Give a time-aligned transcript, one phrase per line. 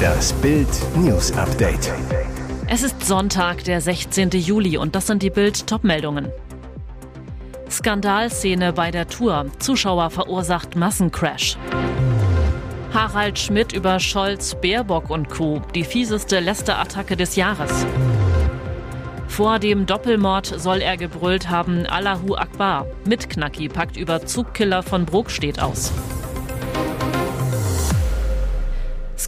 [0.00, 1.92] Das Bild News Update.
[2.68, 4.30] Es ist Sonntag, der 16.
[4.30, 6.30] Juli und das sind die Bild Topmeldungen.
[7.70, 9.46] Skandalszene bei der Tour.
[9.58, 11.56] Zuschauer verursacht Massencrash.
[12.92, 15.62] Harald Schmidt über Scholz, Baerbock und Co.
[15.74, 17.86] Die fieseste Lästerattacke des Jahres.
[19.28, 22.86] Vor dem Doppelmord soll er gebrüllt haben, Allahu Akbar.
[23.06, 25.92] Mit Knacki packt über Zugkiller von Brokstedt aus.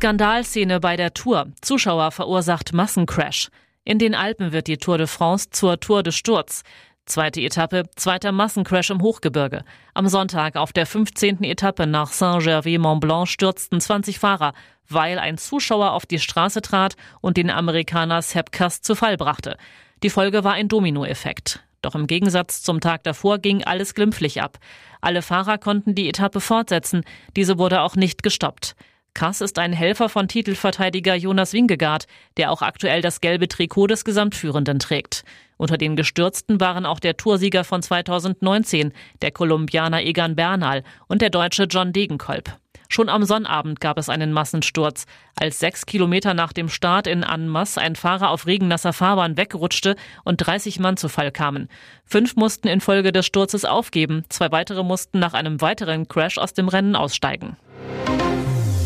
[0.02, 1.52] Skandalszene bei der Tour.
[1.60, 3.50] Zuschauer verursacht Massencrash.
[3.84, 6.64] In den Alpen wird die Tour de France zur Tour de Sturz.
[7.06, 9.62] Zweite Etappe, zweiter Massencrash im Hochgebirge.
[9.94, 11.44] Am Sonntag auf der 15.
[11.44, 14.54] Etappe nach Saint-Gervais-Mont-Blanc stürzten 20 Fahrer,
[14.88, 18.50] weil ein Zuschauer auf die Straße trat und den Amerikaner Sepp
[18.82, 19.56] zu Fall brachte.
[20.02, 21.62] Die Folge war ein Dominoeffekt.
[21.80, 24.58] Doch im Gegensatz zum Tag davor ging alles glimpflich ab.
[25.00, 27.04] Alle Fahrer konnten die Etappe fortsetzen,
[27.36, 28.74] diese wurde auch nicht gestoppt.
[29.14, 32.06] Kass ist ein Helfer von Titelverteidiger Jonas Wingegaard,
[32.38, 35.24] der auch aktuell das gelbe Trikot des Gesamtführenden trägt.
[35.58, 41.30] Unter den Gestürzten waren auch der Toursieger von 2019, der Kolumbianer Egan Bernal und der
[41.30, 42.58] Deutsche John Degenkolb.
[42.88, 45.06] Schon am Sonnabend gab es einen Massensturz.
[45.34, 50.38] Als sechs Kilometer nach dem Start in Annemasse ein Fahrer auf regennasser Fahrbahn wegrutschte und
[50.38, 51.68] 30 Mann zu Fall kamen.
[52.04, 56.68] Fünf mussten infolge des Sturzes aufgeben, zwei weitere mussten nach einem weiteren Crash aus dem
[56.68, 57.56] Rennen aussteigen.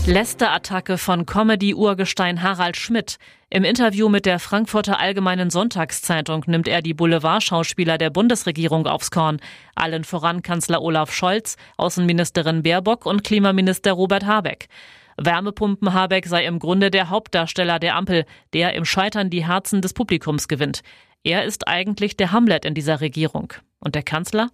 [0.06, 3.18] Lästerattacke von Comedy-Urgestein Harald Schmidt.
[3.50, 9.40] Im Interview mit der Frankfurter Allgemeinen Sonntagszeitung nimmt er die Boulevardschauspieler der Bundesregierung aufs Korn.
[9.74, 14.68] Allen voran Kanzler Olaf Scholz, Außenministerin Baerbock und Klimaminister Robert Habeck.
[15.16, 19.92] Wärmepumpen Habeck sei im Grunde der Hauptdarsteller der Ampel, der im Scheitern die Herzen des
[19.92, 20.82] Publikums gewinnt.
[21.24, 23.52] Er ist eigentlich der Hamlet in dieser Regierung.
[23.80, 24.50] Und der Kanzler?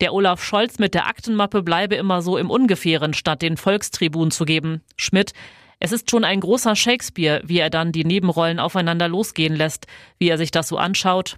[0.00, 4.44] Der Olaf Scholz mit der Aktenmappe bleibe immer so im Ungefähren, statt den Volkstribun zu
[4.44, 4.82] geben.
[4.96, 5.32] Schmidt,
[5.78, 9.86] es ist schon ein großer Shakespeare, wie er dann die Nebenrollen aufeinander losgehen lässt,
[10.18, 11.36] wie er sich das so anschaut.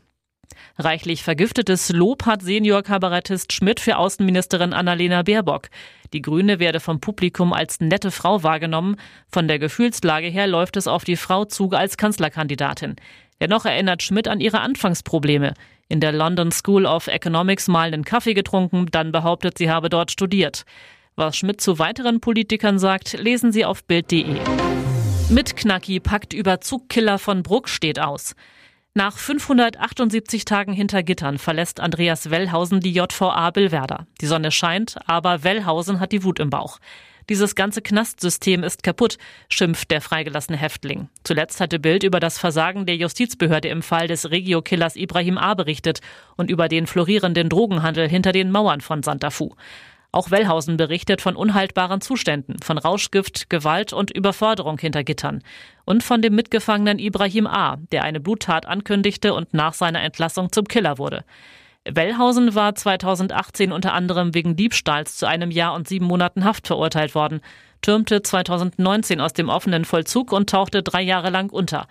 [0.78, 5.68] Reichlich vergiftetes Lob hat Senior-Kabarettist Schmidt für Außenministerin Annalena Baerbock.
[6.12, 8.96] Die Grüne werde vom Publikum als nette Frau wahrgenommen.
[9.30, 12.96] Von der Gefühlslage her läuft es auf die Frau zu als Kanzlerkandidatin.
[13.40, 15.54] Dennoch erinnert Schmidt an ihre Anfangsprobleme
[15.88, 20.10] in der London School of Economics mal einen Kaffee getrunken, dann behauptet, sie habe dort
[20.10, 20.64] studiert.
[21.14, 24.36] Was Schmidt zu weiteren Politikern sagt, lesen Sie auf Bild.de.
[25.30, 28.34] Mit Knacki packt Überzugkiller von Bruck steht aus.
[28.96, 34.06] Nach 578 Tagen hinter Gittern verlässt Andreas Wellhausen die JVA Billwerder.
[34.22, 36.78] Die Sonne scheint, aber Wellhausen hat die Wut im Bauch.
[37.28, 39.18] Dieses ganze Knastsystem ist kaputt,
[39.50, 41.10] schimpft der freigelassene Häftling.
[41.24, 45.52] Zuletzt hatte Bild über das Versagen der Justizbehörde im Fall des Regio-Killers Ibrahim A.
[45.52, 46.00] berichtet
[46.38, 49.56] und über den florierenden Drogenhandel hinter den Mauern von Santa Fu.
[50.12, 55.42] Auch Wellhausen berichtet von unhaltbaren Zuständen, von Rauschgift, Gewalt und Überforderung hinter Gittern.
[55.84, 60.66] Und von dem Mitgefangenen Ibrahim A., der eine Bluttat ankündigte und nach seiner Entlassung zum
[60.66, 61.24] Killer wurde.
[61.88, 67.14] Wellhausen war 2018 unter anderem wegen Diebstahls zu einem Jahr und sieben Monaten Haft verurteilt
[67.14, 67.40] worden,
[67.80, 71.86] türmte 2019 aus dem offenen Vollzug und tauchte drei Jahre lang unter.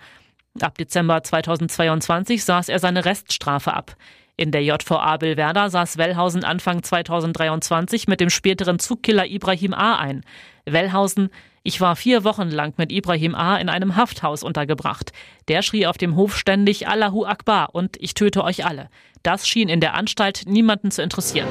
[0.60, 3.96] Ab Dezember 2022 saß er seine Reststrafe ab.
[4.38, 9.96] In der JVA Billwerder saß Wellhausen Anfang 2023 mit dem späteren Zugkiller Ibrahim A.
[9.96, 10.24] ein.
[10.66, 11.30] Wellhausen,
[11.62, 13.56] ich war vier Wochen lang mit Ibrahim A.
[13.56, 15.12] in einem Hafthaus untergebracht.
[15.48, 18.90] Der schrie auf dem Hof ständig Allahu Akbar und ich töte euch alle.
[19.22, 21.48] Das schien in der Anstalt niemanden zu interessieren.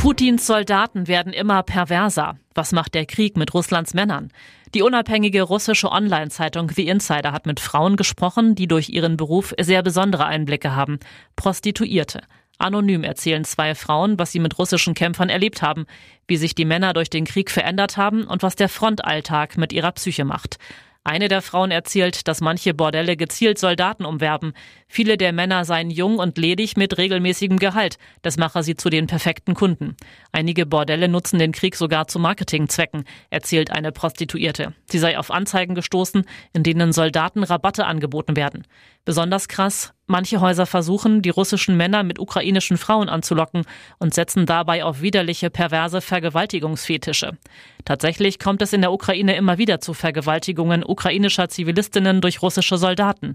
[0.00, 2.38] Putins Soldaten werden immer perverser.
[2.54, 4.32] Was macht der Krieg mit Russlands Männern?
[4.74, 9.82] Die unabhängige russische Online-Zeitung The Insider hat mit Frauen gesprochen, die durch ihren Beruf sehr
[9.82, 11.00] besondere Einblicke haben.
[11.36, 12.22] Prostituierte.
[12.56, 15.84] Anonym erzählen zwei Frauen, was sie mit russischen Kämpfern erlebt haben,
[16.26, 19.92] wie sich die Männer durch den Krieg verändert haben und was der Frontalltag mit ihrer
[19.92, 20.58] Psyche macht.
[21.02, 24.52] Eine der Frauen erzählt, dass manche Bordelle gezielt Soldaten umwerben.
[24.86, 27.96] Viele der Männer seien jung und ledig mit regelmäßigem Gehalt.
[28.20, 29.96] Das mache sie zu den perfekten Kunden.
[30.30, 34.74] Einige Bordelle nutzen den Krieg sogar zu Marketingzwecken, erzählt eine Prostituierte.
[34.90, 38.66] Sie sei auf Anzeigen gestoßen, in denen Soldaten Rabatte angeboten werden.
[39.06, 43.64] Besonders krass, manche Häuser versuchen, die russischen Männer mit ukrainischen Frauen anzulocken
[43.98, 47.38] und setzen dabei auf widerliche, perverse Vergewaltigungsfetische.
[47.84, 53.34] Tatsächlich kommt es in der Ukraine immer wieder zu Vergewaltigungen ukrainischer Zivilistinnen durch russische Soldaten.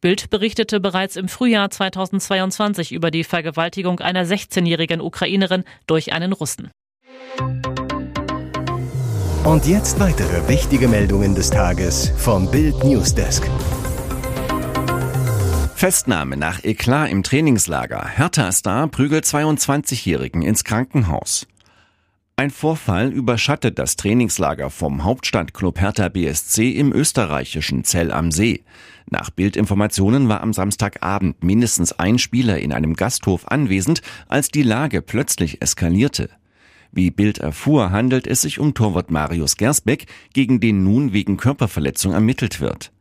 [0.00, 6.70] Bild berichtete bereits im Frühjahr 2022 über die Vergewaltigung einer 16-jährigen Ukrainerin durch einen Russen.
[9.44, 13.48] Und jetzt weitere wichtige Meldungen des Tages vom Bild Newsdesk.
[15.76, 18.08] Festnahme nach Eklat im Trainingslager.
[18.08, 21.46] Hertha-Star prügelt 22-Jährigen ins Krankenhaus.
[22.34, 28.64] Ein Vorfall überschattet das Trainingslager vom Hauptstadtclub Hertha BSC im österreichischen Zell am See.
[29.10, 35.02] Nach Bildinformationen war am Samstagabend mindestens ein Spieler in einem Gasthof anwesend, als die Lage
[35.02, 36.30] plötzlich eskalierte.
[36.90, 42.14] Wie Bild erfuhr, handelt es sich um Torwart Marius Gersbeck, gegen den nun wegen Körperverletzung
[42.14, 42.92] ermittelt wird.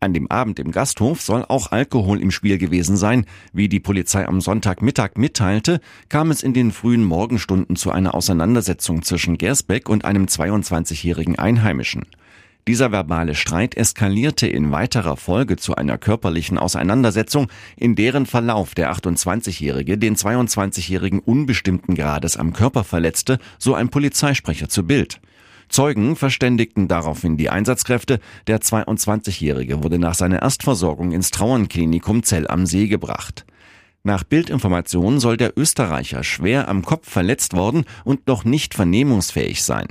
[0.00, 3.26] An dem Abend im Gasthof soll auch Alkohol im Spiel gewesen sein.
[3.52, 9.02] Wie die Polizei am Sonntagmittag mitteilte, kam es in den frühen Morgenstunden zu einer Auseinandersetzung
[9.02, 12.04] zwischen Gersbeck und einem 22-jährigen Einheimischen.
[12.68, 18.92] Dieser verbale Streit eskalierte in weiterer Folge zu einer körperlichen Auseinandersetzung, in deren Verlauf der
[18.92, 25.20] 28-Jährige den 22-Jährigen unbestimmten Grades am Körper verletzte, so ein Polizeisprecher zu Bild.
[25.68, 28.20] Zeugen verständigten daraufhin die Einsatzkräfte.
[28.46, 33.44] Der 22-Jährige wurde nach seiner Erstversorgung ins Trauernklinikum Zell am See gebracht.
[34.02, 39.86] Nach Bildinformationen soll der Österreicher schwer am Kopf verletzt worden und noch nicht vernehmungsfähig sein.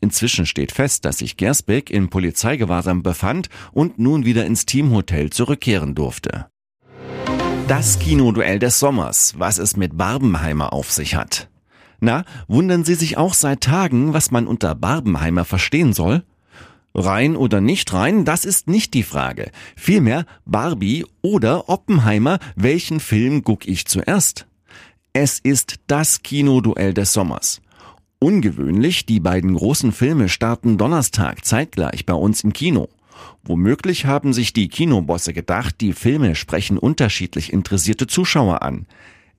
[0.00, 5.94] Inzwischen steht fest, dass sich Gersbeck in Polizeigewahrsam befand und nun wieder ins Teamhotel zurückkehren
[5.94, 6.46] durfte.
[7.66, 11.50] Das Kinoduell des Sommers, was es mit Barbenheimer auf sich hat.
[12.00, 16.22] Na, wundern Sie sich auch seit Tagen, was man unter Barbenheimer verstehen soll?
[16.94, 19.50] Rein oder nicht rein, das ist nicht die Frage.
[19.76, 24.46] Vielmehr Barbie oder Oppenheimer, welchen Film guck ich zuerst?
[25.12, 27.60] Es ist das Kinoduell des Sommers.
[28.20, 32.88] Ungewöhnlich, die beiden großen Filme starten Donnerstag zeitgleich bei uns im Kino.
[33.44, 38.86] Womöglich haben sich die Kinobosse gedacht, die Filme sprechen unterschiedlich interessierte Zuschauer an.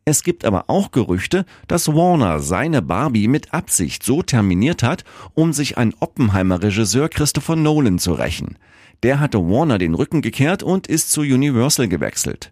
[0.09, 5.03] Es gibt aber auch Gerüchte, dass Warner seine Barbie mit Absicht so terminiert hat,
[5.35, 8.57] um sich an Oppenheimer Regisseur Christopher Nolan zu rächen.
[9.03, 12.51] Der hatte Warner den Rücken gekehrt und ist zu Universal gewechselt.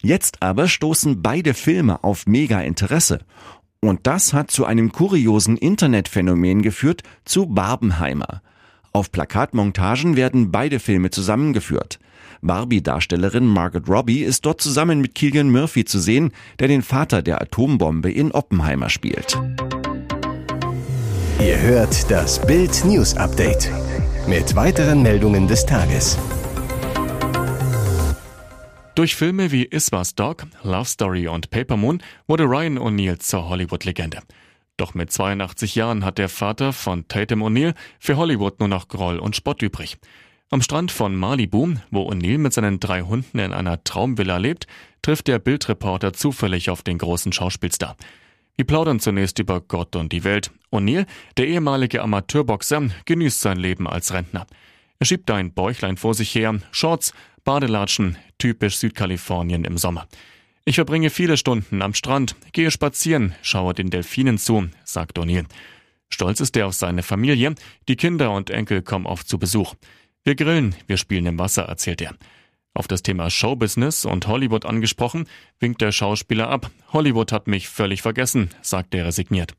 [0.00, 3.20] Jetzt aber stoßen beide Filme auf mega Interesse.
[3.80, 8.40] Und das hat zu einem kuriosen Internetphänomen geführt, zu Barbenheimer.
[8.96, 11.98] Auf Plakatmontagen werden beide Filme zusammengeführt.
[12.42, 16.30] Barbie-Darstellerin Margaret Robbie ist dort zusammen mit Killian Murphy zu sehen,
[16.60, 19.36] der den Vater der Atombombe in Oppenheimer spielt.
[21.40, 23.68] Ihr hört das Bild News Update
[24.28, 26.16] mit weiteren Meldungen des Tages.
[28.94, 34.20] Durch Filme wie Iswas Dog, Love Story und Paper Moon wurde Ryan O'Neill zur Hollywood-Legende.
[34.76, 39.18] Doch mit 82 Jahren hat der Vater von Tatum O'Neill für Hollywood nur noch Groll
[39.18, 39.98] und Spott übrig.
[40.50, 44.66] Am Strand von Malibu, wo O'Neill mit seinen drei Hunden in einer Traumvilla lebt,
[45.02, 47.96] trifft der Bildreporter zufällig auf den großen Schauspielstar.
[48.56, 50.50] Wir plaudern zunächst über Gott und die Welt.
[50.70, 51.06] O'Neill,
[51.36, 54.46] der ehemalige Amateurboxer, genießt sein Leben als Rentner.
[54.98, 60.06] Er schiebt ein Bäuchlein vor sich her, Shorts, Badelatschen, typisch Südkalifornien im Sommer.
[60.66, 65.44] Ich verbringe viele Stunden am Strand, gehe spazieren, schaue den Delfinen zu, sagt O'Neill.
[66.08, 67.54] Stolz ist er auf seine Familie,
[67.86, 69.74] die Kinder und Enkel kommen oft zu Besuch.
[70.22, 72.14] Wir grillen, wir spielen im Wasser, erzählt er.
[72.72, 75.26] Auf das Thema Showbusiness und Hollywood angesprochen,
[75.60, 76.70] winkt der Schauspieler ab.
[76.92, 79.52] Hollywood hat mich völlig vergessen, sagt er resigniert.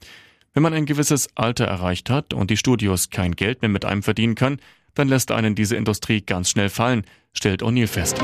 [0.54, 4.02] Wenn man ein gewisses Alter erreicht hat und die Studios kein Geld mehr mit einem
[4.02, 4.60] verdienen können,
[4.96, 8.22] dann lässt einen diese Industrie ganz schnell fallen, stellt O'Neill fest.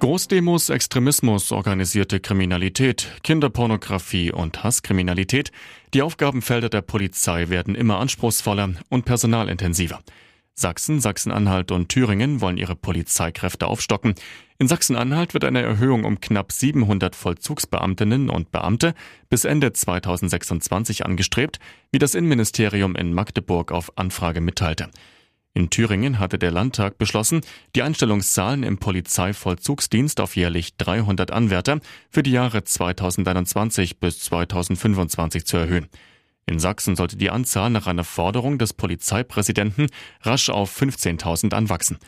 [0.00, 5.52] Großdemos, Extremismus, organisierte Kriminalität, Kinderpornografie und Hasskriminalität,
[5.92, 10.00] die Aufgabenfelder der Polizei werden immer anspruchsvoller und personalintensiver.
[10.54, 14.14] Sachsen, Sachsen-Anhalt und Thüringen wollen ihre Polizeikräfte aufstocken.
[14.58, 18.94] In Sachsen-Anhalt wird eine Erhöhung um knapp 700 Vollzugsbeamtinnen und Beamte
[19.28, 21.58] bis Ende 2026 angestrebt,
[21.92, 24.88] wie das Innenministerium in Magdeburg auf Anfrage mitteilte.
[25.52, 27.40] In Thüringen hatte der Landtag beschlossen,
[27.74, 35.56] die Einstellungszahlen im Polizeivollzugsdienst auf jährlich 300 Anwärter für die Jahre 2021 bis 2025 zu
[35.56, 35.88] erhöhen.
[36.46, 39.86] In Sachsen sollte die Anzahl nach einer Forderung des Polizeipräsidenten
[40.22, 41.98] rasch auf 15.000 anwachsen.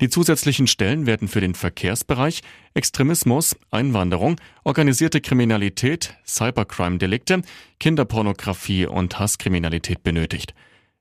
[0.00, 2.42] Die zusätzlichen Stellen werden für den Verkehrsbereich,
[2.74, 7.42] Extremismus, Einwanderung, organisierte Kriminalität, Cybercrime-Delikte,
[7.78, 10.54] Kinderpornografie und Hasskriminalität benötigt.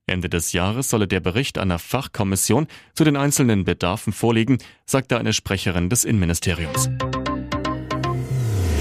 [0.09, 5.33] Ende des Jahres solle der Bericht einer Fachkommission zu den einzelnen Bedarfen vorliegen, sagte eine
[5.33, 6.89] Sprecherin des Innenministeriums.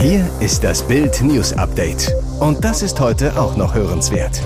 [0.01, 2.13] Hier ist das Bild News Update.
[2.39, 4.41] Und das ist heute auch noch hörenswert.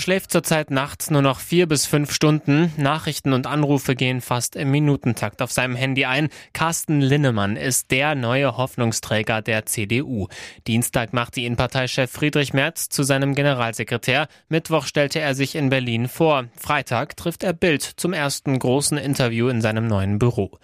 [0.00, 2.72] Schläft zurzeit nachts nur noch vier bis fünf Stunden.
[2.76, 6.28] Nachrichten und Anrufe gehen fast im Minutentakt auf seinem Handy ein.
[6.52, 10.28] Carsten Linnemann ist der neue Hoffnungsträger der CDU.
[10.66, 14.28] Dienstag machte ihn Parteichef Friedrich Merz zu seinem Generalsekretär.
[14.48, 16.46] Mittwoch stellte er sich in Berlin vor.
[16.56, 20.58] Freitag trifft er Bild zum ersten großen Interview in seinem neuen Büro.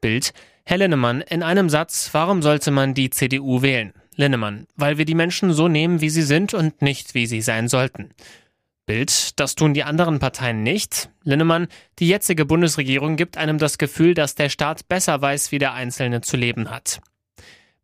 [0.00, 0.32] Bild
[0.64, 3.92] Herr Linnemann, in einem Satz, warum sollte man die CDU wählen?
[4.16, 7.68] Linnemann, weil wir die Menschen so nehmen, wie sie sind und nicht, wie sie sein
[7.68, 8.10] sollten.
[8.86, 11.10] Bild, das tun die anderen Parteien nicht.
[11.22, 15.72] Linnemann, die jetzige Bundesregierung gibt einem das Gefühl, dass der Staat besser weiß, wie der
[15.72, 17.00] Einzelne zu leben hat.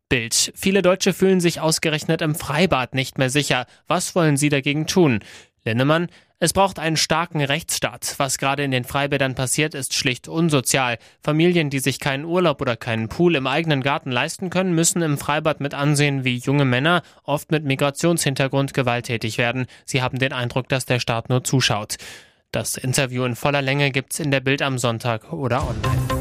[0.09, 0.51] Bild.
[0.55, 3.65] Viele Deutsche fühlen sich ausgerechnet im Freibad nicht mehr sicher.
[3.87, 5.19] Was wollen sie dagegen tun?
[5.63, 8.15] Linnemann, es braucht einen starken Rechtsstaat.
[8.17, 10.97] Was gerade in den Freibädern passiert, ist schlicht unsozial.
[11.21, 15.17] Familien, die sich keinen Urlaub oder keinen Pool im eigenen Garten leisten können, müssen im
[15.17, 19.65] Freibad mit ansehen, wie junge Männer, oft mit Migrationshintergrund, gewalttätig werden.
[19.85, 21.97] Sie haben den Eindruck, dass der Staat nur zuschaut.
[22.51, 26.18] Das Interview in voller Länge gibt's in der Bild am Sonntag oder online.